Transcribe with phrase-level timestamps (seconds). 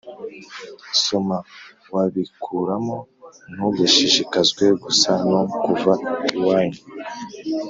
[1.03, 1.37] somo
[1.93, 2.97] wabikuramo
[3.53, 5.93] Ntugashishikazwe gusa no kuva
[6.37, 6.81] iwanyu